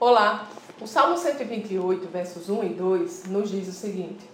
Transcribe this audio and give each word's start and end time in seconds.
Olá! 0.00 0.46
O 0.80 0.86
Salmo 0.86 1.18
128, 1.18 2.06
versos 2.06 2.48
1 2.48 2.62
e 2.62 2.68
2 2.68 3.24
nos 3.30 3.50
diz 3.50 3.66
o 3.66 3.72
seguinte: 3.72 4.30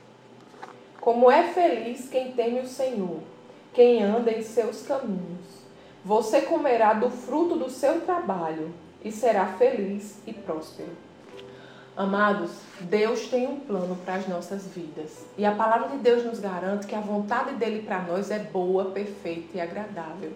Como 1.01 1.31
é 1.31 1.45
feliz 1.55 2.07
quem 2.07 2.33
teme 2.33 2.61
o 2.61 2.69
Senhor, 2.69 3.21
quem 3.73 4.03
anda 4.03 4.31
em 4.31 4.43
seus 4.43 4.83
caminhos. 4.83 5.65
Você 6.05 6.43
comerá 6.43 6.93
do 6.93 7.09
fruto 7.09 7.57
do 7.57 7.71
seu 7.71 8.03
trabalho 8.03 8.75
e 9.03 9.11
será 9.11 9.47
feliz 9.55 10.19
e 10.27 10.35
próspero. 10.35 10.93
Amados, 11.97 12.51
Deus 12.81 13.29
tem 13.29 13.47
um 13.47 13.59
plano 13.61 13.97
para 14.05 14.17
as 14.17 14.29
nossas 14.29 14.67
vidas. 14.67 15.25
E 15.39 15.47
a 15.47 15.55
palavra 15.55 15.89
de 15.89 15.97
Deus 15.97 16.27
nos 16.27 16.41
garante 16.41 16.87
que 16.87 16.95
a 16.95 17.01
vontade 17.01 17.55
dele 17.55 17.81
para 17.81 18.03
nós 18.03 18.31
é 18.31 18.39
boa, 18.39 18.91
perfeita 18.91 19.57
e 19.57 19.61
agradável. 19.63 20.33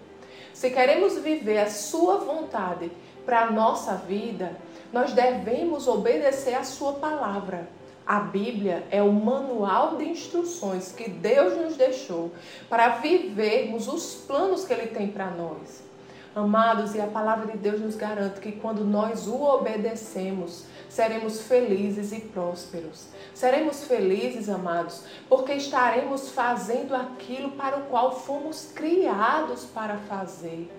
Se 0.55 0.71
queremos 0.71 1.19
viver 1.19 1.59
a 1.59 1.69
sua 1.69 2.17
vontade 2.17 2.91
para 3.25 3.41
a 3.41 3.51
nossa 3.51 3.93
vida, 3.93 4.57
nós 4.91 5.13
devemos 5.13 5.87
obedecer 5.87 6.55
a 6.55 6.63
sua 6.63 6.93
palavra. 6.93 7.67
A 8.05 8.19
Bíblia 8.19 8.83
é 8.89 9.03
o 9.03 9.11
manual 9.11 9.95
de 9.97 10.05
instruções 10.05 10.91
que 10.91 11.09
Deus 11.09 11.55
nos 11.55 11.77
deixou 11.77 12.31
para 12.67 12.89
vivermos 12.97 13.87
os 13.87 14.15
planos 14.15 14.65
que 14.65 14.73
Ele 14.73 14.87
tem 14.87 15.07
para 15.07 15.29
nós. 15.29 15.88
Amados, 16.35 16.93
e 16.93 17.01
a 17.01 17.07
palavra 17.07 17.51
de 17.51 17.57
Deus 17.57 17.81
nos 17.81 17.95
garante 17.95 18.39
que 18.39 18.51
quando 18.51 18.85
nós 18.85 19.27
o 19.27 19.41
obedecemos, 19.41 20.65
seremos 20.87 21.41
felizes 21.41 22.11
e 22.11 22.21
prósperos. 22.21 23.07
Seremos 23.33 23.83
felizes, 23.85 24.47
amados, 24.47 25.03
porque 25.27 25.53
estaremos 25.53 26.29
fazendo 26.29 26.95
aquilo 26.95 27.51
para 27.51 27.77
o 27.77 27.81
qual 27.83 28.19
fomos 28.19 28.71
criados 28.75 29.65
para 29.65 29.97
fazer. 29.97 30.69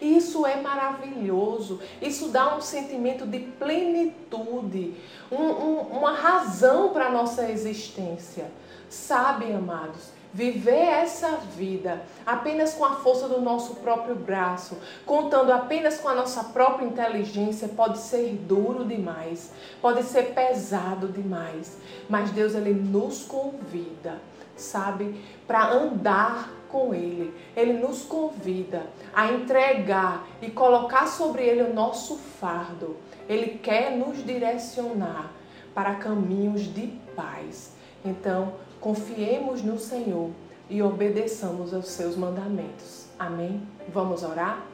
E 0.00 0.16
isso 0.16 0.46
é 0.46 0.60
maravilhoso. 0.60 1.80
Isso 2.00 2.28
dá 2.28 2.56
um 2.56 2.60
sentimento 2.60 3.26
de 3.26 3.40
plenitude, 3.40 4.94
um, 5.30 5.36
um, 5.36 5.80
uma 5.98 6.12
razão 6.12 6.90
para 6.90 7.06
a 7.06 7.10
nossa 7.10 7.50
existência. 7.50 8.50
Sabe, 8.90 9.52
amados, 9.52 10.10
viver 10.34 10.72
essa 10.72 11.36
vida 11.36 12.02
apenas 12.26 12.74
com 12.74 12.84
a 12.84 12.96
força 12.96 13.28
do 13.28 13.40
nosso 13.40 13.76
próprio 13.76 14.16
braço, 14.16 14.76
contando 15.06 15.52
apenas 15.52 16.00
com 16.00 16.08
a 16.08 16.14
nossa 16.14 16.42
própria 16.42 16.86
inteligência, 16.86 17.68
pode 17.68 17.98
ser 17.98 18.34
duro 18.34 18.84
demais, 18.84 19.52
pode 19.80 20.02
ser 20.02 20.34
pesado 20.34 21.06
demais. 21.06 21.78
Mas 22.08 22.32
Deus 22.32 22.56
ele 22.56 22.74
nos 22.74 23.22
convida, 23.22 24.20
sabe, 24.56 25.22
para 25.46 25.70
andar 25.70 26.50
com 26.68 26.92
Ele. 26.92 27.32
Ele 27.56 27.74
nos 27.74 28.02
convida 28.02 28.86
a 29.14 29.32
entregar 29.32 30.26
e 30.42 30.50
colocar 30.50 31.06
sobre 31.06 31.44
Ele 31.44 31.62
o 31.62 31.72
nosso 31.74 32.16
fardo. 32.16 32.96
Ele 33.28 33.58
quer 33.58 33.96
nos 33.96 34.24
direcionar 34.24 35.32
para 35.72 35.94
caminhos 35.94 36.62
de 36.62 36.88
paz. 37.14 37.72
Então, 38.04 38.54
confiemos 38.80 39.62
no 39.62 39.78
Senhor 39.78 40.30
e 40.68 40.82
obedeçamos 40.82 41.74
aos 41.74 41.88
seus 41.88 42.16
mandamentos. 42.16 43.06
Amém? 43.18 43.62
Vamos 43.88 44.22
orar? 44.22 44.64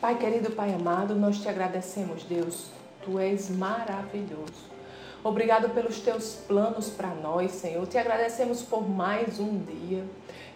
Pai 0.00 0.18
querido, 0.18 0.50
Pai 0.50 0.74
amado, 0.74 1.14
nós 1.14 1.38
te 1.38 1.48
agradecemos, 1.48 2.24
Deus. 2.24 2.70
Tu 3.02 3.18
és 3.18 3.48
maravilhoso. 3.48 4.72
Obrigado 5.22 5.70
pelos 5.70 6.00
teus 6.00 6.34
planos 6.48 6.88
para 6.88 7.14
nós, 7.14 7.52
Senhor. 7.52 7.86
Te 7.86 7.96
agradecemos 7.96 8.62
por 8.62 8.88
mais 8.88 9.38
um 9.38 9.56
dia. 9.58 10.04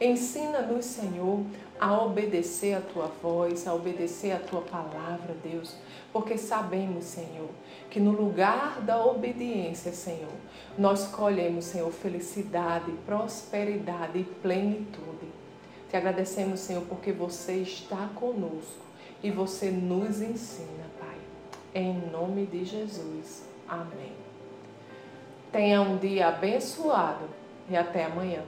Ensina-nos, 0.00 0.84
Senhor, 0.84 1.40
a 1.80 2.02
obedecer 2.02 2.74
a 2.74 2.80
tua 2.80 3.06
voz, 3.22 3.66
a 3.66 3.74
obedecer 3.74 4.32
a 4.32 4.38
tua 4.38 4.60
palavra, 4.60 5.34
Deus, 5.42 5.74
porque 6.12 6.36
sabemos, 6.36 7.04
Senhor, 7.04 7.48
que 7.90 7.98
no 7.98 8.10
lugar 8.10 8.80
da 8.82 9.02
obediência, 9.04 9.92
Senhor, 9.92 10.32
nós 10.76 11.06
colhemos, 11.06 11.64
Senhor, 11.64 11.90
felicidade, 11.90 12.92
prosperidade 13.06 14.18
e 14.18 14.24
plenitude. 14.24 15.26
Te 15.88 15.96
agradecemos, 15.96 16.60
Senhor, 16.60 16.82
porque 16.82 17.12
você 17.12 17.54
está 17.54 18.10
conosco 18.14 18.84
e 19.22 19.30
você 19.30 19.70
nos 19.70 20.20
ensina, 20.20 20.84
Pai. 20.98 21.16
Em 21.74 21.94
nome 22.10 22.44
de 22.44 22.64
Jesus. 22.64 23.44
Amém. 23.66 24.12
Tenha 25.50 25.80
um 25.80 25.96
dia 25.96 26.28
abençoado 26.28 27.24
e 27.70 27.76
até 27.76 28.04
amanhã. 28.04 28.42